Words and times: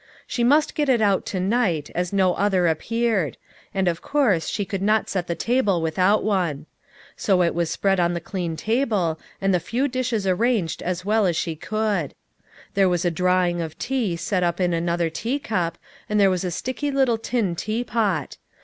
She 0.25 0.43
must 0.43 0.73
get 0.73 0.89
it 0.89 0.99
out 0.99 1.27
to 1.27 1.39
night, 1.39 1.91
as 1.93 2.11
no 2.11 2.33
other 2.33 2.65
appeared; 2.65 3.37
and 3.71 3.87
of 3.87 4.01
course 4.01 4.47
she 4.47 4.65
conld 4.65 4.81
not 4.81 5.09
set 5.11 5.27
the 5.27 5.35
table 5.35 5.79
without 5.79 6.23
one. 6.23 6.65
So 7.15 7.43
it 7.43 7.53
was 7.53 7.69
spread 7.69 7.99
on 7.99 8.15
the 8.15 8.19
clean 8.19 8.55
table, 8.57 9.19
and 9.39 9.53
the 9.53 9.59
few 9.59 9.87
dishes 9.87 10.25
arranged 10.25 10.81
as 10.81 11.05
well 11.05 11.27
as 11.27 11.35
she 11.35 11.55
could. 11.55 12.15
There 12.73 12.89
was 12.89 13.05
a 13.05 13.11
drawing 13.11 13.61
of 13.61 13.77
tea 13.77 14.15
set 14.15 14.41
up 14.41 14.59
in 14.59 14.73
another 14.73 15.11
teacup, 15.11 15.77
and 16.09 16.19
there 16.19 16.31
was 16.31 16.43
a 16.43 16.49
sticky 16.49 16.89
little 16.89 17.19
tin 17.19 17.55
teapot. 17.55 18.37